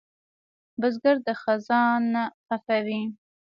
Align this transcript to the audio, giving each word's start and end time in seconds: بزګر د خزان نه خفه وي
بزګر 0.79 1.15
د 1.27 1.29
خزان 1.41 1.99
نه 2.13 2.23
خفه 2.45 2.77
وي 2.85 3.01